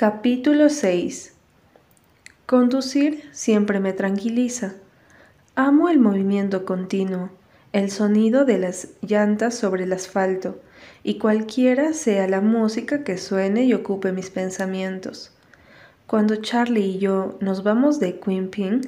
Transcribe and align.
Capítulo 0.00 0.68
6 0.68 1.32
Conducir 2.46 3.24
siempre 3.32 3.80
me 3.80 3.92
tranquiliza. 3.92 4.74
Amo 5.56 5.88
el 5.88 5.98
movimiento 5.98 6.64
continuo, 6.64 7.30
el 7.72 7.90
sonido 7.90 8.44
de 8.44 8.58
las 8.58 8.90
llantas 9.02 9.56
sobre 9.56 9.82
el 9.82 9.92
asfalto 9.92 10.60
y 11.02 11.18
cualquiera 11.18 11.94
sea 11.94 12.28
la 12.28 12.40
música 12.40 13.02
que 13.02 13.18
suene 13.18 13.64
y 13.64 13.74
ocupe 13.74 14.12
mis 14.12 14.30
pensamientos. 14.30 15.32
Cuando 16.06 16.36
Charlie 16.36 16.90
y 16.90 16.98
yo 16.98 17.36
nos 17.40 17.64
vamos 17.64 17.98
de 17.98 18.20
Quimping, 18.20 18.82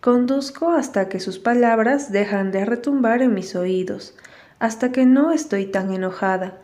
conduzco 0.00 0.72
hasta 0.72 1.08
que 1.08 1.20
sus 1.20 1.38
palabras 1.38 2.10
dejan 2.10 2.50
de 2.50 2.64
retumbar 2.64 3.22
en 3.22 3.32
mis 3.32 3.54
oídos, 3.54 4.16
hasta 4.58 4.90
que 4.90 5.06
no 5.06 5.30
estoy 5.30 5.66
tan 5.66 5.92
enojada, 5.92 6.58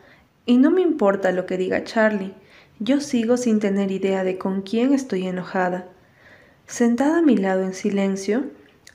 y 0.45 0.57
no 0.57 0.69
me 0.69 0.81
importa 0.81 1.31
lo 1.31 1.45
que 1.45 1.55
diga 1.55 1.85
Charlie, 1.85 2.33
yo 2.79 2.99
sigo 2.99 3.37
sin 3.37 3.59
tener 3.59 3.91
idea 3.91 4.23
de 4.23 4.37
con 4.37 4.61
quién 4.61 4.93
estoy 4.93 5.27
enojada. 5.27 5.87
Sentada 6.67 7.19
a 7.19 7.21
mi 7.21 7.37
lado 7.37 7.63
en 7.63 7.73
silencio, 7.73 8.43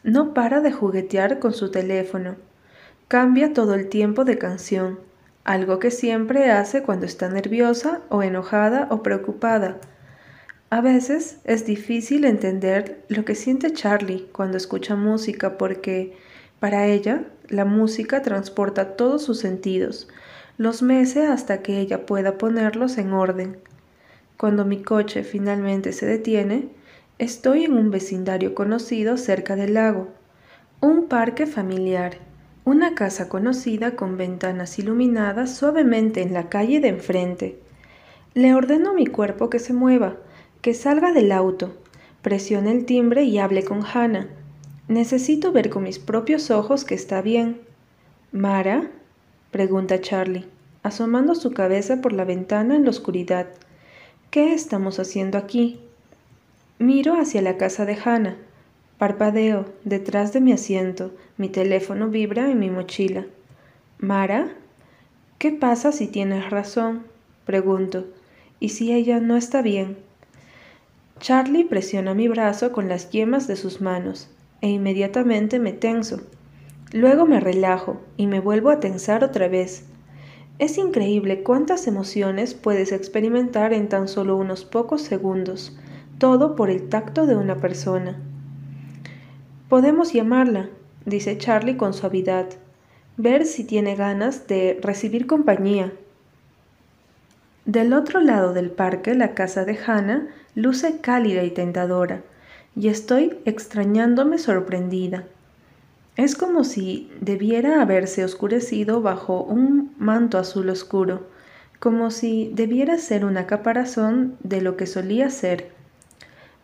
no 0.03 0.35
para 0.35 0.61
de 0.61 0.71
juguetear 0.71 1.39
con 1.39 1.55
su 1.55 1.71
teléfono. 1.71 2.37
Cambia 3.09 3.53
todo 3.53 3.75
el 3.75 3.89
tiempo 3.89 4.25
de 4.25 4.39
canción, 4.39 5.01
algo 5.45 5.79
que 5.79 5.91
siempre 5.91 6.51
hace 6.51 6.83
cuando 6.83 7.07
está 7.07 7.29
nerviosa 7.29 8.03
o 8.09 8.23
enojada 8.23 8.87
o 8.91 9.03
preocupada. 9.03 9.79
A 10.69 10.81
veces 10.81 11.39
es 11.45 11.65
difícil 11.65 12.25
entender 12.25 13.05
lo 13.09 13.25
que 13.25 13.35
siente 13.35 13.73
Charlie 13.73 14.29
cuando 14.33 14.57
escucha 14.57 14.95
música 14.95 15.57
porque, 15.59 16.17
para 16.61 16.87
ella, 16.87 17.25
la 17.49 17.65
música 17.65 18.23
transporta 18.23 18.95
todos 18.95 19.25
sus 19.25 19.41
sentidos, 19.41 20.07
los 20.59 20.83
mece 20.83 21.27
hasta 21.27 21.63
que 21.63 21.81
ella 21.81 22.05
pueda 22.05 22.37
ponerlos 22.37 22.99
en 22.99 23.13
orden. 23.13 23.57
Cuando 24.41 24.65
mi 24.65 24.83
coche 24.83 25.23
finalmente 25.23 25.93
se 25.93 26.07
detiene, 26.07 26.71
estoy 27.19 27.67
en 27.67 27.75
un 27.75 27.91
vecindario 27.91 28.55
conocido 28.55 29.19
cerca 29.19 29.55
del 29.55 29.75
lago, 29.75 30.09
un 30.81 31.09
parque 31.09 31.45
familiar, 31.45 32.15
una 32.65 32.95
casa 32.95 33.29
conocida 33.29 33.97
con 33.97 34.17
ventanas 34.17 34.79
iluminadas 34.79 35.55
suavemente 35.55 36.23
en 36.23 36.33
la 36.33 36.49
calle 36.49 36.81
de 36.81 36.89
enfrente. 36.89 37.59
Le 38.33 38.55
ordeno 38.55 38.93
a 38.93 38.95
mi 38.95 39.07
cuerpo 39.07 39.51
que 39.51 39.59
se 39.59 39.75
mueva, 39.75 40.17
que 40.63 40.73
salga 40.73 41.13
del 41.13 41.33
auto, 41.33 41.75
presione 42.23 42.73
el 42.73 42.87
timbre 42.87 43.25
y 43.25 43.39
hable 43.39 43.63
con 43.63 43.85
Hannah. 43.85 44.29
Necesito 44.89 45.53
ver 45.53 45.69
con 45.69 45.83
mis 45.83 45.99
propios 45.99 46.51
ojos 46.51 46.87
que 46.87 46.95
está 46.95 47.21
bien. 47.21 47.61
¿Mara? 48.33 48.91
pregunta 49.51 50.01
Charlie, 50.01 50.47
asomando 50.83 51.35
su 51.35 51.51
cabeza 51.51 52.01
por 52.01 52.15
la 52.15 52.25
ventana 52.25 52.75
en 52.75 52.85
la 52.85 52.91
oscuridad. 52.91 53.47
¿Qué 54.31 54.55
estamos 54.55 55.01
haciendo 55.01 55.39
aquí? 55.39 55.81
Miro 56.79 57.15
hacia 57.15 57.43
la 57.43 57.57
casa 57.57 57.85
de 57.85 57.99
Hannah. 58.05 58.37
Parpadeo 58.97 59.65
detrás 59.85 60.33
de 60.33 60.41
mi 60.41 60.53
asiento. 60.53 61.11
Mi 61.37 61.49
teléfono 61.49 62.11
vibra 62.11 62.49
en 62.49 62.61
mi 62.61 62.71
mochila. 62.71 63.27
¿Mara? 63.99 64.53
¿Qué 65.39 65.51
pasa 65.51 65.91
si 65.91 66.07
tienes 66.07 66.49
razón? 66.49 67.03
Pregunto. 67.45 68.07
¿Y 68.61 68.69
si 68.69 68.93
ella 68.93 69.19
no 69.19 69.37
está 69.37 69.63
bien? 69.63 69.99
Charlie 71.19 71.65
presiona 71.65 72.15
mi 72.15 72.29
brazo 72.29 72.71
con 72.71 72.89
las 72.89 73.11
yemas 73.11 73.49
de 73.49 73.57
sus 73.57 73.81
manos 73.81 74.29
e 74.61 74.69
inmediatamente 74.69 75.59
me 75.59 75.73
tenso. 75.73 76.21
Luego 76.93 77.27
me 77.27 77.41
relajo 77.41 78.01
y 78.17 78.29
me 78.29 78.39
vuelvo 78.39 78.71
a 78.71 78.79
tensar 78.79 79.25
otra 79.25 79.49
vez. 79.49 79.87
Es 80.61 80.77
increíble 80.77 81.43
cuántas 81.43 81.87
emociones 81.87 82.53
puedes 82.53 82.93
experimentar 82.93 83.73
en 83.73 83.89
tan 83.89 84.09
solo 84.09 84.37
unos 84.37 84.67
pocos 84.67 85.01
segundos, 85.01 85.75
todo 86.19 86.55
por 86.55 86.69
el 86.69 86.91
tacto 86.91 87.25
de 87.25 87.35
una 87.35 87.57
persona. 87.57 88.19
Podemos 89.71 90.13
llamarla, 90.13 90.69
dice 91.07 91.39
Charlie 91.39 91.79
con 91.79 91.95
suavidad, 91.95 92.47
ver 93.17 93.47
si 93.47 93.65
tiene 93.65 93.97
ganas 93.97 94.49
de 94.49 94.79
recibir 94.83 95.27
compañía. 95.27 95.95
Del 97.65 97.95
otro 97.95 98.21
lado 98.21 98.53
del 98.53 98.71
parque, 98.71 99.15
la 99.15 99.33
casa 99.33 99.65
de 99.65 99.79
Hannah 99.79 100.29
luce 100.55 101.01
cálida 101.01 101.43
y 101.43 101.53
tentadora, 101.53 102.21
y 102.77 102.89
estoy 102.89 103.39
extrañándome 103.47 104.37
sorprendida. 104.37 105.25
Es 106.17 106.35
como 106.35 106.65
si 106.65 107.11
debiera 107.21 107.81
haberse 107.81 108.25
oscurecido 108.25 109.01
bajo 109.01 109.43
un 109.43 109.95
manto 109.99 110.39
azul 110.39 110.69
oscuro, 110.69 111.29
como 111.79 112.11
si 112.11 112.51
debiera 112.55 112.99
ser 112.99 113.25
una 113.25 113.47
caparazón 113.47 114.37
de 114.43 114.61
lo 114.61 114.77
que 114.77 114.87
solía 114.87 115.31
ser. 115.31 115.71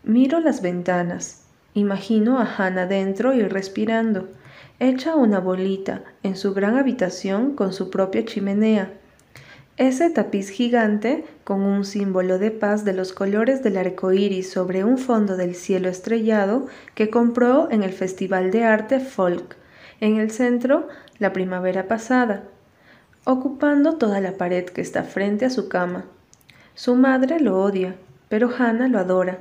Miro 0.04 0.40
las 0.40 0.62
ventanas, 0.62 1.44
imagino 1.74 2.38
a 2.38 2.44
Hannah 2.44 2.86
dentro 2.86 3.34
y 3.34 3.42
respirando, 3.42 4.28
hecha 4.78 5.16
una 5.16 5.40
bolita 5.40 6.04
en 6.22 6.36
su 6.36 6.52
gran 6.52 6.76
habitación 6.76 7.54
con 7.54 7.72
su 7.72 7.88
propia 7.88 8.24
chimenea. 8.24 8.92
Ese 9.76 10.08
tapiz 10.08 10.48
gigante, 10.48 11.26
con 11.44 11.60
un 11.60 11.84
símbolo 11.84 12.38
de 12.38 12.50
paz 12.50 12.86
de 12.86 12.94
los 12.94 13.12
colores 13.12 13.62
del 13.62 13.76
arco 13.76 14.10
iris 14.10 14.50
sobre 14.50 14.84
un 14.84 14.96
fondo 14.96 15.36
del 15.36 15.54
cielo 15.54 15.90
estrellado 15.90 16.66
que 16.94 17.10
compró 17.10 17.70
en 17.70 17.82
el 17.82 17.92
Festival 17.92 18.50
de 18.50 18.64
Arte 18.64 19.00
Folk, 19.00 19.56
en 20.00 20.16
el 20.16 20.30
centro, 20.30 20.88
la 21.18 21.34
primavera 21.34 21.88
pasada, 21.88 22.44
ocupando 23.24 23.96
toda 23.98 24.22
la 24.22 24.38
pared 24.38 24.64
que 24.64 24.80
está 24.80 25.02
frente 25.02 25.44
a 25.44 25.50
su 25.50 25.68
cama. 25.68 26.06
Su 26.74 26.94
madre 26.94 27.38
lo 27.38 27.60
odia, 27.60 27.96
pero 28.30 28.48
Hannah 28.48 28.88
lo 28.88 28.98
adora. 28.98 29.40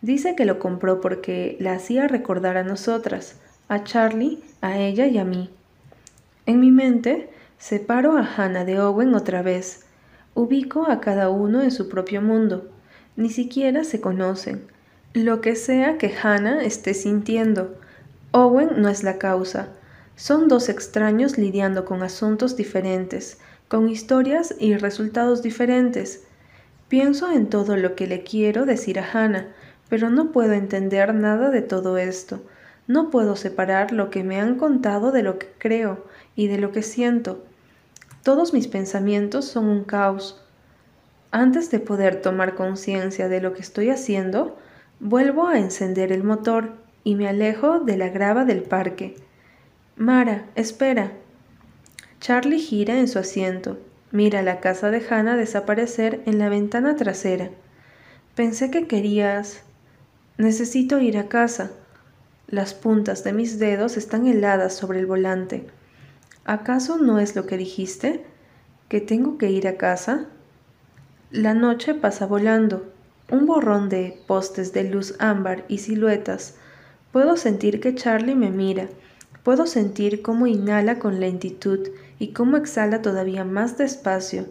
Dice 0.00 0.34
que 0.36 0.46
lo 0.46 0.58
compró 0.58 1.02
porque 1.02 1.58
la 1.60 1.74
hacía 1.74 2.08
recordar 2.08 2.56
a 2.56 2.64
nosotras, 2.64 3.36
a 3.68 3.84
Charlie, 3.84 4.42
a 4.62 4.78
ella 4.78 5.06
y 5.06 5.18
a 5.18 5.24
mí. 5.24 5.50
En 6.46 6.60
mi 6.60 6.70
mente, 6.70 7.28
Separo 7.58 8.18
a 8.18 8.22
Hannah 8.36 8.64
de 8.64 8.80
Owen 8.80 9.14
otra 9.14 9.42
vez. 9.42 9.86
Ubico 10.34 10.90
a 10.90 11.00
cada 11.00 11.30
uno 11.30 11.62
en 11.62 11.70
su 11.70 11.88
propio 11.88 12.20
mundo. 12.20 12.70
Ni 13.16 13.30
siquiera 13.30 13.82
se 13.82 14.00
conocen. 14.00 14.66
Lo 15.14 15.40
que 15.40 15.56
sea 15.56 15.96
que 15.96 16.14
Hannah 16.22 16.62
esté 16.62 16.92
sintiendo, 16.92 17.74
Owen 18.32 18.82
no 18.82 18.90
es 18.90 19.02
la 19.02 19.16
causa. 19.16 19.68
Son 20.14 20.48
dos 20.48 20.68
extraños 20.68 21.38
lidiando 21.38 21.86
con 21.86 22.02
asuntos 22.02 22.56
diferentes, 22.56 23.38
con 23.68 23.88
historias 23.88 24.54
y 24.60 24.76
resultados 24.76 25.42
diferentes. 25.42 26.24
Pienso 26.88 27.32
en 27.32 27.48
todo 27.48 27.78
lo 27.78 27.94
que 27.94 28.06
le 28.06 28.22
quiero 28.22 28.66
decir 28.66 29.00
a 29.00 29.10
Hannah, 29.10 29.48
pero 29.88 30.10
no 30.10 30.32
puedo 30.32 30.52
entender 30.52 31.14
nada 31.14 31.48
de 31.48 31.62
todo 31.62 31.96
esto. 31.96 32.42
No 32.86 33.10
puedo 33.10 33.36
separar 33.36 33.92
lo 33.92 34.10
que 34.10 34.22
me 34.22 34.40
han 34.40 34.56
contado 34.56 35.12
de 35.12 35.22
lo 35.22 35.38
que 35.38 35.48
creo 35.58 36.04
y 36.36 36.48
de 36.48 36.58
lo 36.58 36.72
que 36.72 36.82
siento. 36.82 37.44
Todos 38.22 38.52
mis 38.52 38.68
pensamientos 38.68 39.44
son 39.44 39.66
un 39.66 39.84
caos. 39.84 40.42
Antes 41.30 41.70
de 41.70 41.80
poder 41.80 42.22
tomar 42.22 42.54
conciencia 42.54 43.28
de 43.28 43.40
lo 43.40 43.52
que 43.52 43.60
estoy 43.60 43.90
haciendo, 43.90 44.56
vuelvo 45.00 45.46
a 45.48 45.58
encender 45.58 46.12
el 46.12 46.22
motor 46.22 46.74
y 47.04 47.14
me 47.14 47.28
alejo 47.28 47.80
de 47.80 47.96
la 47.96 48.08
grava 48.08 48.44
del 48.44 48.62
parque. 48.62 49.16
Mara, 49.96 50.46
espera. 50.54 51.12
Charlie 52.20 52.58
gira 52.58 52.98
en 52.98 53.08
su 53.08 53.18
asiento, 53.18 53.78
mira 54.10 54.42
la 54.42 54.60
casa 54.60 54.90
de 54.90 55.04
Hannah 55.08 55.36
desaparecer 55.36 56.22
en 56.26 56.38
la 56.38 56.48
ventana 56.48 56.96
trasera. 56.96 57.50
Pensé 58.34 58.70
que 58.70 58.86
querías... 58.86 59.62
Necesito 60.38 60.98
ir 61.00 61.16
a 61.16 61.28
casa. 61.28 61.70
Las 62.48 62.74
puntas 62.74 63.24
de 63.24 63.32
mis 63.32 63.58
dedos 63.58 63.96
están 63.96 64.28
heladas 64.28 64.72
sobre 64.72 65.00
el 65.00 65.06
volante. 65.06 65.66
¿Acaso 66.44 66.96
no 66.96 67.18
es 67.18 67.34
lo 67.34 67.44
que 67.44 67.56
dijiste? 67.56 68.24
¿Que 68.88 69.00
tengo 69.00 69.36
que 69.36 69.50
ir 69.50 69.66
a 69.66 69.76
casa? 69.76 70.26
La 71.32 71.54
noche 71.54 71.92
pasa 71.94 72.24
volando, 72.24 72.92
un 73.32 73.46
borrón 73.46 73.88
de 73.88 74.22
postes 74.28 74.72
de 74.72 74.84
luz 74.84 75.16
ámbar 75.18 75.64
y 75.66 75.78
siluetas. 75.78 76.54
Puedo 77.10 77.36
sentir 77.36 77.80
que 77.80 77.96
Charlie 77.96 78.36
me 78.36 78.52
mira, 78.52 78.86
puedo 79.42 79.66
sentir 79.66 80.22
cómo 80.22 80.46
inhala 80.46 81.00
con 81.00 81.18
lentitud 81.18 81.88
y 82.20 82.28
cómo 82.28 82.56
exhala 82.56 83.02
todavía 83.02 83.42
más 83.42 83.76
despacio. 83.76 84.46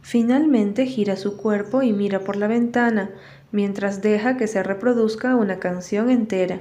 Finalmente 0.00 0.86
gira 0.86 1.16
su 1.16 1.36
cuerpo 1.36 1.82
y 1.82 1.92
mira 1.92 2.18
por 2.18 2.34
la 2.34 2.48
ventana, 2.48 3.10
mientras 3.52 4.02
deja 4.02 4.36
que 4.36 4.48
se 4.48 4.64
reproduzca 4.64 5.36
una 5.36 5.60
canción 5.60 6.10
entera. 6.10 6.58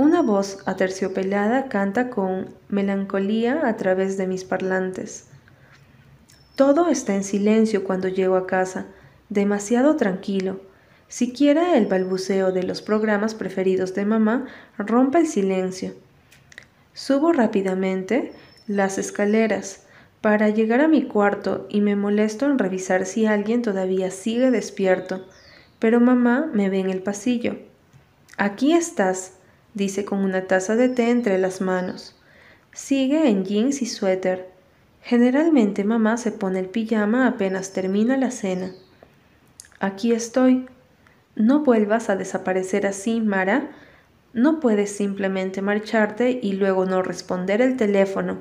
Una 0.00 0.22
voz 0.22 0.60
aterciopelada 0.64 1.68
canta 1.68 2.08
con 2.08 2.54
melancolía 2.70 3.68
a 3.68 3.76
través 3.76 4.16
de 4.16 4.26
mis 4.26 4.44
parlantes. 4.44 5.26
Todo 6.56 6.88
está 6.88 7.14
en 7.14 7.22
silencio 7.22 7.84
cuando 7.84 8.08
llego 8.08 8.36
a 8.36 8.46
casa, 8.46 8.86
demasiado 9.28 9.96
tranquilo. 9.96 10.62
Siquiera 11.08 11.76
el 11.76 11.84
balbuceo 11.84 12.50
de 12.50 12.62
los 12.62 12.80
programas 12.80 13.34
preferidos 13.34 13.92
de 13.92 14.06
mamá 14.06 14.46
rompe 14.78 15.18
el 15.18 15.26
silencio. 15.26 15.92
Subo 16.94 17.34
rápidamente 17.34 18.32
las 18.66 18.96
escaleras 18.96 19.84
para 20.22 20.48
llegar 20.48 20.80
a 20.80 20.88
mi 20.88 21.02
cuarto 21.08 21.66
y 21.68 21.82
me 21.82 21.94
molesto 21.94 22.46
en 22.46 22.58
revisar 22.58 23.04
si 23.04 23.26
alguien 23.26 23.60
todavía 23.60 24.10
sigue 24.10 24.50
despierto. 24.50 25.26
pero 25.78 26.00
mamá 26.00 26.48
me 26.54 26.70
ve 26.70 26.78
en 26.78 26.88
el 26.88 27.02
pasillo. 27.02 27.58
Aquí 28.38 28.72
estás, 28.72 29.34
dice 29.74 30.04
con 30.04 30.20
una 30.20 30.46
taza 30.46 30.76
de 30.76 30.88
té 30.88 31.10
entre 31.10 31.38
las 31.38 31.60
manos. 31.60 32.16
Sigue 32.72 33.28
en 33.28 33.44
jeans 33.44 33.82
y 33.82 33.86
suéter. 33.86 34.48
Generalmente 35.02 35.84
mamá 35.84 36.16
se 36.16 36.32
pone 36.32 36.58
el 36.60 36.68
pijama 36.68 37.26
apenas 37.26 37.72
termina 37.72 38.16
la 38.16 38.30
cena. 38.30 38.72
Aquí 39.78 40.12
estoy. 40.12 40.66
No 41.36 41.60
vuelvas 41.60 42.10
a 42.10 42.16
desaparecer 42.16 42.86
así, 42.86 43.20
Mara. 43.20 43.70
No 44.32 44.60
puedes 44.60 44.94
simplemente 44.94 45.62
marcharte 45.62 46.38
y 46.42 46.52
luego 46.52 46.84
no 46.84 47.02
responder 47.02 47.62
el 47.62 47.76
teléfono. 47.76 48.38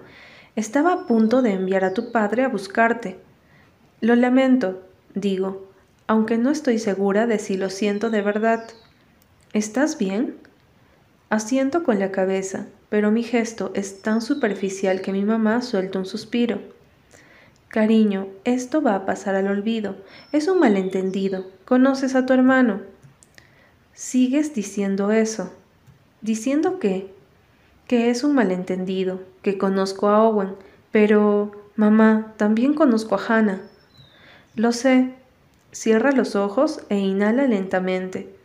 Estaba 0.55 0.93
a 0.93 1.07
punto 1.07 1.41
de 1.41 1.53
enviar 1.53 1.85
a 1.85 1.93
tu 1.93 2.11
padre 2.11 2.43
a 2.43 2.49
buscarte. 2.49 3.19
Lo 4.01 4.15
lamento, 4.15 4.83
digo, 5.15 5.67
aunque 6.07 6.37
no 6.37 6.51
estoy 6.51 6.79
segura 6.79 7.25
de 7.25 7.39
si 7.39 7.55
lo 7.55 7.69
siento 7.69 8.09
de 8.09 8.21
verdad. 8.21 8.67
¿Estás 9.53 9.97
bien? 9.97 10.35
Asiento 11.29 11.83
con 11.83 11.99
la 11.99 12.11
cabeza, 12.11 12.65
pero 12.89 13.11
mi 13.11 13.21
gesto 13.21 13.71
es 13.75 14.01
tan 14.01 14.19
superficial 14.19 15.01
que 15.01 15.11
mi 15.11 15.23
mamá 15.23 15.61
suelta 15.61 15.99
un 15.99 16.07
suspiro. 16.07 16.59
Cariño, 17.67 18.27
esto 18.45 18.81
va 18.81 18.95
a 18.95 19.05
pasar 19.05 19.35
al 19.35 19.45
olvido. 19.45 19.95
Es 20.31 20.47
un 20.47 20.57
malentendido. 20.59 21.45
¿Conoces 21.65 22.15
a 22.15 22.25
tu 22.25 22.33
hermano? 22.33 22.81
Sigues 23.93 24.55
diciendo 24.55 25.11
eso. 25.11 25.53
¿Diciendo 26.21 26.79
qué? 26.79 27.13
Que 27.85 28.09
es 28.09 28.23
un 28.23 28.33
malentendido, 28.33 29.21
que 29.43 29.59
conozco 29.59 30.09
a 30.09 30.23
Owen, 30.23 30.55
pero, 30.91 31.51
mamá, 31.75 32.33
también 32.37 32.73
conozco 32.73 33.13
a 33.13 33.23
Hannah. 33.27 33.61
Lo 34.55 34.71
sé. 34.71 35.13
Cierra 35.71 36.11
los 36.11 36.35
ojos 36.35 36.81
e 36.89 36.97
inhala 36.97 37.45
lentamente. 37.45 38.35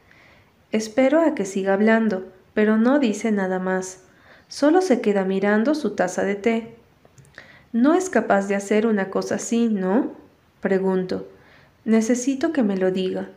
Espero 0.70 1.22
a 1.22 1.34
que 1.34 1.46
siga 1.46 1.72
hablando, 1.72 2.26
pero 2.54 2.76
no 2.76 2.98
dice 2.98 3.32
nada 3.32 3.58
más. 3.58 4.04
Solo 4.48 4.80
se 4.80 5.00
queda 5.00 5.24
mirando 5.24 5.74
su 5.74 5.90
taza 5.90 6.22
de 6.22 6.36
té. 6.36 6.76
No 7.72 7.94
es 7.94 8.08
capaz 8.08 8.46
de 8.46 8.54
hacer 8.54 8.86
una 8.86 9.10
cosa 9.10 9.34
así, 9.34 9.68
¿no? 9.68 10.12
Pregunto. 10.60 11.28
Necesito 11.84 12.52
que 12.52 12.62
me 12.62 12.76
lo 12.76 12.90
diga. 12.90 13.28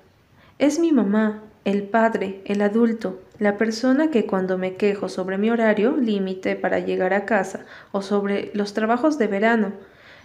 Es 0.60 0.80
mi 0.80 0.92
mamá, 0.92 1.42
el 1.66 1.84
padre, 1.84 2.42
el 2.46 2.62
adulto, 2.62 3.20
la 3.40 3.58
persona 3.58 4.10
que 4.10 4.26
cuando 4.26 4.58
me 4.58 4.76
quejo 4.76 5.10
sobre 5.10 5.38
mi 5.38 5.50
horario 5.50 5.98
límite 5.98 6.56
para 6.56 6.80
llegar 6.80 7.14
a 7.14 7.26
casa 7.26 7.66
o 7.92 8.02
sobre 8.02 8.52
los 8.54 8.74
trabajos 8.74 9.18
de 9.18 9.28
verano, 9.28 9.74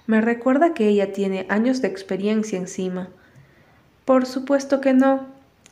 me 0.06 0.20
recuerda 0.20 0.72
que 0.74 0.88
ella 0.88 1.12
tiene 1.12 1.46
años 1.48 1.82
de 1.82 1.88
experiencia 1.88 2.58
encima. 2.58 3.08
Por 4.04 4.26
supuesto 4.26 4.80
que 4.80 4.92
no, 4.94 5.26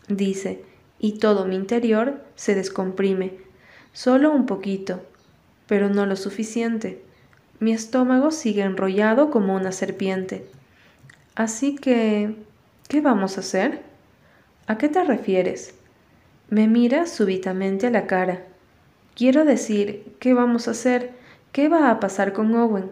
dice, 0.08 0.64
y 1.00 1.12
todo 1.12 1.46
mi 1.46 1.56
interior 1.56 2.22
se 2.36 2.54
descomprime, 2.54 3.38
solo 3.92 4.30
un 4.30 4.46
poquito, 4.46 5.02
pero 5.66 5.88
no 5.88 6.06
lo 6.06 6.14
suficiente. 6.14 7.02
Mi 7.58 7.72
estómago 7.72 8.30
sigue 8.30 8.62
enrollado 8.62 9.30
como 9.30 9.54
una 9.54 9.72
serpiente. 9.72 10.46
Así 11.34 11.74
que, 11.74 12.36
¿qué 12.88 13.00
vamos 13.00 13.36
a 13.36 13.40
hacer? 13.40 13.82
¿A 14.66 14.78
qué 14.78 14.88
te 14.88 15.02
refieres? 15.02 15.74
Me 16.50 16.68
mira 16.68 17.06
súbitamente 17.06 17.86
a 17.86 17.90
la 17.90 18.06
cara. 18.06 18.44
Quiero 19.14 19.44
decir, 19.44 20.14
¿qué 20.20 20.34
vamos 20.34 20.68
a 20.68 20.72
hacer? 20.72 21.12
¿Qué 21.52 21.68
va 21.68 21.90
a 21.90 22.00
pasar 22.00 22.32
con 22.32 22.54
Owen? 22.54 22.90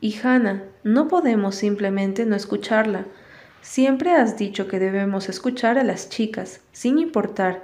Y 0.00 0.18
Hannah, 0.22 0.64
no 0.84 1.08
podemos 1.08 1.54
simplemente 1.54 2.26
no 2.26 2.34
escucharla. 2.34 3.06
Siempre 3.62 4.12
has 4.12 4.36
dicho 4.36 4.68
que 4.68 4.78
debemos 4.78 5.28
escuchar 5.30 5.78
a 5.78 5.84
las 5.84 6.10
chicas, 6.10 6.60
sin 6.72 6.98
importar. 6.98 7.62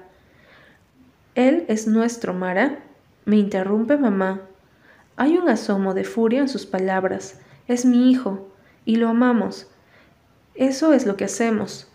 Él 1.35 1.67
es 1.69 1.87
nuestro, 1.87 2.33
Mara. 2.33 2.79
Me 3.27 3.37
interrumpe 3.37 3.99
mamá, 3.99 4.41
hay 5.21 5.37
un 5.37 5.49
asomo 5.49 5.95
de 5.95 6.05
furia 6.05 6.39
en 6.39 6.49
sus 6.49 6.65
palabras. 6.65 7.41
Es 7.67 7.85
mi 7.85 8.09
hijo, 8.09 8.47
y 8.85 8.97
lo 8.97 9.09
amamos. 9.09 9.67
Eso 10.55 10.93
es 10.93 11.07
lo 11.07 11.17
que 11.17 11.25
hacemos. 11.25 11.89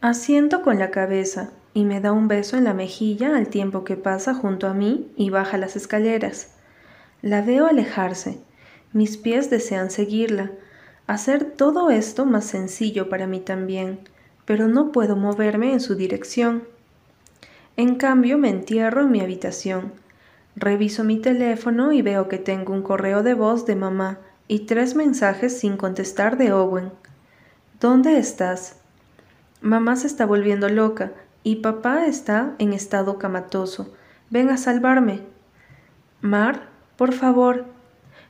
Asiento 0.00 0.62
con 0.62 0.80
la 0.80 0.90
cabeza 0.90 1.50
y 1.74 1.84
me 1.84 2.00
da 2.00 2.10
un 2.10 2.26
beso 2.26 2.56
en 2.56 2.64
la 2.64 2.74
mejilla 2.74 3.36
al 3.36 3.48
tiempo 3.48 3.84
que 3.84 3.96
pasa 3.96 4.34
junto 4.34 4.66
a 4.66 4.74
mí 4.74 5.12
y 5.16 5.30
baja 5.30 5.58
las 5.58 5.76
escaleras. 5.76 6.50
La 7.22 7.40
veo 7.40 7.66
alejarse. 7.66 8.40
Mis 8.92 9.16
pies 9.16 9.50
desean 9.50 9.92
seguirla, 9.92 10.50
hacer 11.08 11.44
todo 11.44 11.90
esto 11.90 12.24
más 12.24 12.44
sencillo 12.44 13.08
para 13.08 13.26
mí 13.26 13.40
también, 13.40 13.98
pero 14.44 14.68
no 14.68 14.92
puedo 14.92 15.16
moverme 15.16 15.72
en 15.72 15.80
su 15.80 15.96
dirección. 15.96 16.62
En 17.76 17.96
cambio 17.96 18.38
me 18.38 18.50
entierro 18.50 19.00
en 19.02 19.10
mi 19.10 19.20
habitación, 19.20 19.92
Reviso 20.60 21.04
mi 21.04 21.18
teléfono 21.18 21.92
y 21.92 22.02
veo 22.02 22.26
que 22.26 22.38
tengo 22.38 22.72
un 22.72 22.82
correo 22.82 23.22
de 23.22 23.34
voz 23.34 23.64
de 23.64 23.76
mamá 23.76 24.18
y 24.48 24.66
tres 24.66 24.96
mensajes 24.96 25.56
sin 25.56 25.76
contestar 25.76 26.36
de 26.36 26.52
Owen. 26.52 26.90
¿Dónde 27.78 28.18
estás? 28.18 28.74
Mamá 29.60 29.94
se 29.94 30.08
está 30.08 30.26
volviendo 30.26 30.68
loca 30.68 31.12
y 31.44 31.56
papá 31.56 32.06
está 32.06 32.56
en 32.58 32.72
estado 32.72 33.18
camatoso. 33.18 33.94
Ven 34.30 34.50
a 34.50 34.56
salvarme. 34.56 35.20
Mar, 36.22 36.70
por 36.96 37.12
favor. 37.12 37.66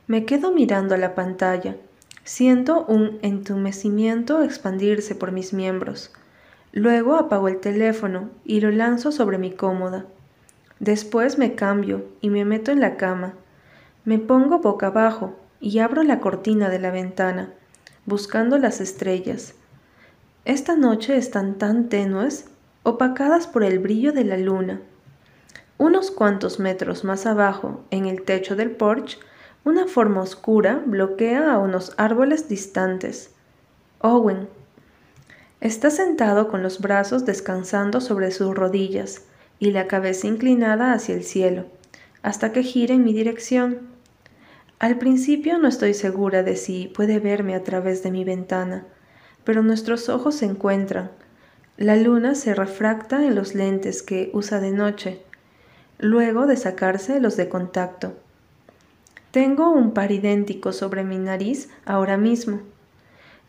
Me 0.05 0.25
quedo 0.25 0.51
mirando 0.51 0.93
a 0.93 0.99
la 0.99 1.15
pantalla. 1.15 1.77
Siento 2.29 2.85
un 2.85 3.17
entumecimiento 3.23 4.43
expandirse 4.43 5.15
por 5.15 5.31
mis 5.31 5.51
miembros. 5.51 6.11
Luego 6.71 7.15
apago 7.15 7.47
el 7.47 7.59
teléfono 7.59 8.29
y 8.45 8.61
lo 8.61 8.69
lanzo 8.69 9.11
sobre 9.11 9.39
mi 9.39 9.51
cómoda. 9.51 10.05
Después 10.79 11.39
me 11.39 11.55
cambio 11.55 12.05
y 12.21 12.29
me 12.29 12.45
meto 12.45 12.71
en 12.71 12.81
la 12.81 12.97
cama. 12.97 13.33
Me 14.05 14.19
pongo 14.19 14.59
boca 14.59 14.87
abajo 14.87 15.39
y 15.59 15.79
abro 15.79 16.03
la 16.03 16.19
cortina 16.19 16.69
de 16.69 16.77
la 16.77 16.91
ventana, 16.91 17.51
buscando 18.05 18.59
las 18.59 18.79
estrellas. 18.79 19.55
Esta 20.45 20.75
noche 20.75 21.17
están 21.17 21.55
tan 21.55 21.89
tenues, 21.89 22.45
opacadas 22.83 23.47
por 23.47 23.63
el 23.63 23.79
brillo 23.79 24.13
de 24.13 24.25
la 24.25 24.37
luna. 24.37 24.81
Unos 25.79 26.11
cuantos 26.11 26.59
metros 26.59 27.03
más 27.03 27.25
abajo, 27.25 27.83
en 27.89 28.05
el 28.05 28.21
techo 28.21 28.55
del 28.55 28.69
porche, 28.69 29.17
una 29.65 29.87
forma 29.87 30.21
oscura 30.21 30.81
bloquea 30.85 31.53
a 31.53 31.57
unos 31.59 31.93
árboles 31.97 32.47
distantes. 32.47 33.31
Owen. 33.99 34.47
Está 35.61 35.89
sentado 35.89 36.47
con 36.47 36.63
los 36.63 36.79
brazos 36.79 37.25
descansando 37.25 37.99
sobre 37.99 38.31
sus 38.31 38.55
rodillas 38.55 39.23
y 39.59 39.71
la 39.71 39.87
cabeza 39.87 40.27
inclinada 40.27 40.93
hacia 40.93 41.15
el 41.15 41.23
cielo, 41.23 41.65
hasta 42.21 42.53
que 42.53 42.63
gire 42.63 42.93
en 42.93 43.03
mi 43.03 43.13
dirección. 43.13 43.89
Al 44.79 44.97
principio 44.97 45.57
no 45.57 45.67
estoy 45.67 45.93
segura 45.93 46.43
de 46.43 46.55
si 46.55 46.87
puede 46.87 47.19
verme 47.19 47.55
a 47.55 47.63
través 47.63 48.01
de 48.01 48.11
mi 48.11 48.23
ventana, 48.23 48.85
pero 49.43 49.61
nuestros 49.61 50.07
ojos 50.07 50.35
se 50.35 50.45
encuentran. 50.45 51.11
La 51.75 51.97
luna 51.97 52.35
se 52.35 52.55
refracta 52.55 53.25
en 53.25 53.35
los 53.35 53.55
lentes 53.55 54.01
que 54.01 54.29
usa 54.33 54.61
de 54.61 54.71
noche, 54.71 55.21
luego 55.97 56.47
de 56.47 56.55
sacarse 56.55 57.19
los 57.19 57.35
de 57.35 57.49
contacto. 57.49 58.13
Tengo 59.31 59.69
un 59.69 59.93
par 59.93 60.11
idéntico 60.11 60.71
sobre 60.73 61.03
mi 61.03 61.17
nariz 61.17 61.69
ahora 61.85 62.17
mismo. 62.17 62.61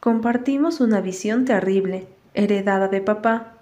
Compartimos 0.00 0.80
una 0.80 1.00
visión 1.00 1.44
terrible, 1.44 2.06
heredada 2.34 2.88
de 2.88 3.00
papá, 3.00 3.60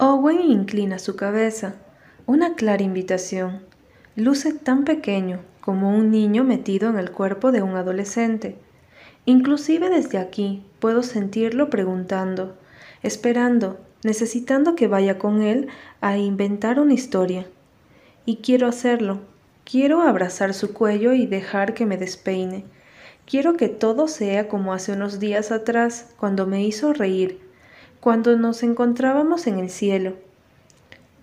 Owen 0.00 0.40
inclina 0.42 1.00
su 1.00 1.16
cabeza, 1.16 1.74
una 2.24 2.54
clara 2.54 2.84
invitación. 2.84 3.62
Luce 4.14 4.52
tan 4.52 4.84
pequeño 4.84 5.40
como 5.60 5.90
un 5.90 6.12
niño 6.12 6.44
metido 6.44 6.88
en 6.88 7.00
el 7.00 7.10
cuerpo 7.10 7.50
de 7.50 7.62
un 7.62 7.74
adolescente. 7.74 8.56
Inclusive 9.24 9.90
desde 9.90 10.18
aquí 10.18 10.62
puedo 10.78 11.02
sentirlo 11.02 11.68
preguntando, 11.68 12.56
esperando, 13.02 13.80
necesitando 14.04 14.76
que 14.76 14.86
vaya 14.86 15.18
con 15.18 15.42
él 15.42 15.66
a 16.00 16.16
inventar 16.16 16.78
una 16.78 16.94
historia. 16.94 17.48
Y 18.24 18.36
quiero 18.36 18.68
hacerlo. 18.68 19.18
Quiero 19.68 20.02
abrazar 20.02 20.54
su 20.54 20.72
cuello 20.72 21.12
y 21.12 21.26
dejar 21.26 21.74
que 21.74 21.86
me 21.86 21.96
despeine. 21.96 22.64
Quiero 23.26 23.56
que 23.56 23.68
todo 23.68 24.08
sea 24.08 24.48
como 24.48 24.72
hace 24.72 24.92
unos 24.92 25.18
días 25.18 25.50
atrás, 25.52 26.14
cuando 26.18 26.46
me 26.46 26.64
hizo 26.64 26.92
reír 26.92 27.48
cuando 28.00 28.36
nos 28.36 28.62
encontrábamos 28.62 29.46
en 29.46 29.58
el 29.58 29.70
cielo. 29.70 30.14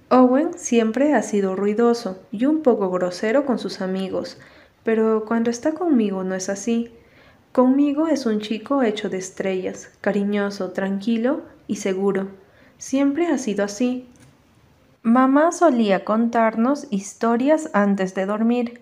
Owen 0.10 0.54
siempre 0.58 1.14
ha 1.14 1.24
sido 1.24 1.56
ruidoso 1.56 2.20
y 2.32 2.46
un 2.46 2.62
poco 2.62 2.90
grosero 2.92 3.46
con 3.46 3.60
sus 3.60 3.82
amigos, 3.82 4.38
pero 4.84 5.26
cuando 5.26 5.50
está 5.50 5.72
conmigo 5.74 6.24
no 6.24 6.36
es 6.36 6.50
así. 6.50 6.92
Conmigo 7.52 8.08
es 8.08 8.26
un 8.26 8.40
chico 8.40 8.84
hecho 8.84 9.10
de 9.10 9.18
estrellas, 9.18 9.90
cariñoso, 10.02 10.72
tranquilo 10.72 11.44
y 11.68 11.78
seguro. 11.78 12.28
Siempre 12.78 13.28
ha 13.28 13.38
sido 13.38 13.64
así. 13.64 14.10
Mamá 15.06 15.52
solía 15.52 16.04
contarnos 16.04 16.88
historias 16.90 17.70
antes 17.74 18.16
de 18.16 18.26
dormir. 18.26 18.82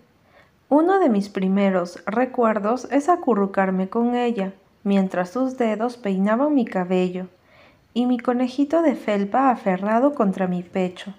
Uno 0.70 1.00
de 1.00 1.10
mis 1.10 1.28
primeros 1.28 2.02
recuerdos 2.06 2.88
es 2.92 3.10
acurrucarme 3.10 3.90
con 3.90 4.16
ella, 4.16 4.54
mientras 4.86 5.32
sus 5.32 5.58
dedos 5.58 5.98
peinaban 5.98 6.56
mi 6.56 6.64
cabello 6.64 7.28
y 7.94 8.06
mi 8.06 8.20
conejito 8.20 8.82
de 8.82 8.96
felpa 8.96 9.50
aferrado 9.50 10.16
contra 10.16 10.48
mi 10.48 10.64
pecho. 10.64 11.14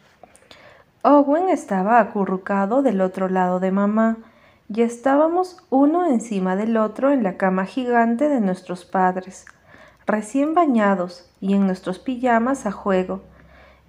Owen 1.02 1.50
estaba 1.50 2.00
acurrucado 2.00 2.80
del 2.80 3.02
otro 3.02 3.28
lado 3.28 3.60
de 3.60 3.72
mamá 3.72 4.16
y 4.70 4.80
estábamos 4.80 5.58
uno 5.68 6.06
encima 6.06 6.56
del 6.56 6.78
otro 6.78 7.10
en 7.10 7.22
la 7.22 7.36
cama 7.36 7.66
gigante 7.66 8.30
de 8.30 8.40
nuestros 8.40 8.86
padres, 8.86 9.44
recién 10.06 10.54
bañados 10.54 11.30
y 11.42 11.52
en 11.52 11.66
nuestros 11.66 11.98
pijamas 11.98 12.64
a 12.64 12.72
juego, 12.72 13.20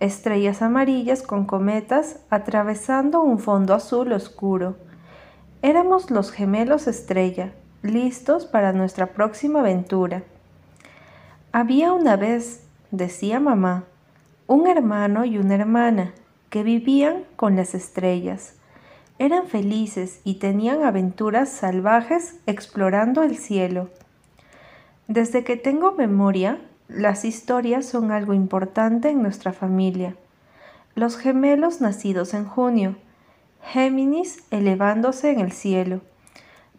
estrellas 0.05 0.61
amarillas 0.61 1.21
con 1.21 1.45
cometas 1.45 2.19
atravesando 2.29 3.21
un 3.21 3.39
fondo 3.39 3.73
azul 3.73 4.13
oscuro. 4.13 4.77
Éramos 5.61 6.11
los 6.11 6.31
gemelos 6.31 6.87
estrella, 6.87 7.51
listos 7.81 8.45
para 8.45 8.71
nuestra 8.71 9.07
próxima 9.07 9.59
aventura. 9.59 10.23
Había 11.51 11.93
una 11.93 12.15
vez, 12.15 12.63
decía 12.91 13.39
mamá, 13.39 13.83
un 14.47 14.67
hermano 14.67 15.25
y 15.25 15.37
una 15.37 15.55
hermana 15.55 16.13
que 16.49 16.63
vivían 16.63 17.23
con 17.35 17.55
las 17.55 17.75
estrellas. 17.75 18.55
Eran 19.17 19.47
felices 19.47 20.19
y 20.23 20.35
tenían 20.35 20.83
aventuras 20.83 21.49
salvajes 21.49 22.35
explorando 22.45 23.23
el 23.23 23.37
cielo. 23.37 23.89
Desde 25.07 25.43
que 25.43 25.55
tengo 25.55 25.93
memoria, 25.93 26.59
las 26.87 27.25
historias 27.25 27.85
son 27.85 28.11
algo 28.11 28.33
importante 28.33 29.09
en 29.09 29.21
nuestra 29.21 29.53
familia. 29.53 30.15
Los 30.93 31.17
gemelos 31.17 31.81
nacidos 31.81 32.33
en 32.33 32.45
junio, 32.45 32.95
Géminis 33.63 34.43
elevándose 34.51 35.31
en 35.31 35.39
el 35.39 35.51
cielo, 35.51 36.01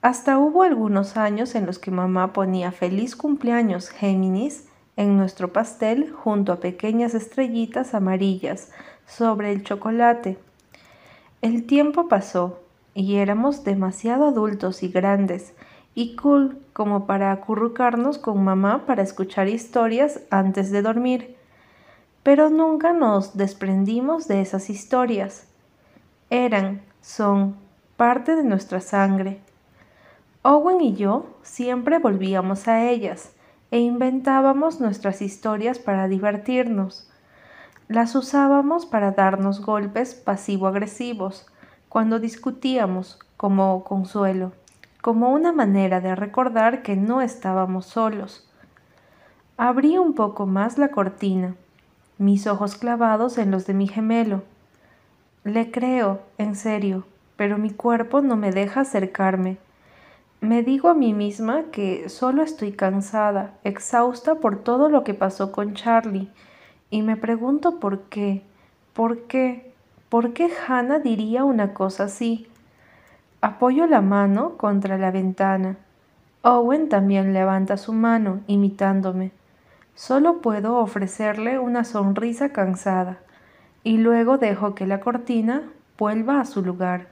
hasta 0.03 0.39
hubo 0.39 0.63
algunos 0.63 1.17
años 1.17 1.57
en 1.57 1.67
los 1.67 1.81
que 1.81 1.91
mamá 1.91 2.33
ponía 2.33 2.71
feliz 2.71 3.17
cumpleaños 3.17 3.89
Géminis 3.89 4.69
en 4.97 5.17
nuestro 5.17 5.53
pastel 5.53 6.13
junto 6.13 6.53
a 6.53 6.61
pequeñas 6.61 7.15
estrellitas 7.15 7.93
amarillas 7.93 8.71
sobre 9.07 9.53
el 9.53 9.65
chocolate. 9.65 10.39
El 11.43 11.67
tiempo 11.67 12.09
pasó 12.09 12.61
y 12.95 13.17
éramos 13.17 13.65
demasiado 13.65 14.29
adultos 14.29 14.83
y 14.83 14.89
grandes 14.89 15.55
y 15.97 16.15
cool 16.15 16.63
como 16.73 17.07
para 17.07 17.33
acurrucarnos 17.33 18.19
con 18.19 18.45
mamá 18.45 18.87
para 18.87 19.03
escuchar 19.03 19.49
historias 19.49 20.21
antes 20.31 20.71
de 20.71 20.83
dormir. 20.83 21.37
Pero 22.23 22.51
nunca 22.51 22.93
nos 22.93 23.37
desprendimos 23.37 24.29
de 24.29 24.41
esas 24.41 24.71
historias. 24.71 25.49
Eran, 26.31 26.83
son, 27.01 27.57
parte 27.97 28.37
de 28.37 28.45
nuestra 28.45 28.81
sangre 28.81 29.41
Owen 30.49 30.81
y 30.81 30.95
yo 30.95 31.27
siempre 31.43 31.99
volvíamos 31.99 32.69
a 32.69 32.89
ellas 32.89 33.33
e 33.73 33.81
inventábamos 33.81 34.81
nuestras 34.81 35.21
historias 35.21 35.81
para 35.81 36.07
divertirnos. 36.07 37.11
Las 37.89 38.15
usábamos 38.15 38.87
para 38.87 39.11
darnos 39.11 39.61
golpes 39.61 40.15
pasivo-agresivos 40.15 41.47
cuando 41.89 42.21
discutíamos 42.21 43.19
como 43.37 43.83
consuelo, 43.83 44.53
como 45.07 45.31
una 45.31 45.53
manera 45.53 46.01
de 46.01 46.17
recordar 46.17 46.83
que 46.83 46.97
no 46.97 47.23
estábamos 47.23 47.87
solos. 47.87 48.51
Abrí 49.57 49.99
un 49.99 50.15
poco 50.15 50.47
más 50.47 50.79
la 50.79 50.89
cortina, 50.89 51.55
mis 52.19 52.49
ojos 52.49 52.75
clavados 52.75 53.39
en 53.39 53.53
los 53.53 53.67
de 53.67 53.75
mi 53.75 53.87
gemelo. 53.87 54.43
Le 55.45 55.71
creo, 55.71 56.23
en 56.39 56.57
serio, 56.57 57.05
pero 57.37 57.57
mi 57.57 57.71
cuerpo 57.71 58.21
no 58.21 58.35
me 58.35 58.51
deja 58.51 58.81
acercarme 58.81 59.59
me 60.41 60.63
digo 60.63 60.89
a 60.89 60.95
mí 60.95 61.15
misma 61.15 61.65
que 61.73 62.09
solo 62.09 62.43
estoy 62.43 62.73
cansada, 62.73 63.55
exhausta 63.65 64.35
por 64.35 64.63
todo 64.63 64.89
lo 64.89 65.03
que 65.03 65.15
pasó 65.15 65.51
con 65.51 65.75
Charlie, 65.75 66.31
y 66.91 67.03
me 67.03 67.17
pregunto 67.17 67.79
por 67.79 68.03
qué, 68.03 68.43
por 68.93 69.23
qué, 69.23 69.73
por 70.09 70.35
qué 70.35 70.51
Hannah 70.69 70.99
diría 70.99 71.45
una 71.45 71.75
cosa 71.75 72.05
así. 72.05 72.49
Apoyo 73.47 73.87
la 73.87 74.01
mano 74.01 74.57
contra 74.57 74.99
la 74.99 75.13
ventana. 75.13 75.77
Owen 76.43 76.89
también 76.89 77.33
levanta 77.33 77.77
su 77.77 77.93
mano, 77.93 78.41
imitándome. 78.49 79.31
Solo 79.95 80.41
puedo 80.41 80.79
ofrecerle 80.79 81.61
una 81.61 81.85
sonrisa 81.85 82.49
cansada, 82.49 83.19
y 83.85 83.99
luego 83.99 84.37
dejo 84.37 84.75
que 84.75 84.85
la 84.85 84.99
cortina 84.99 85.63
vuelva 85.97 86.41
a 86.41 86.45
su 86.45 86.61
lugar. 86.61 87.07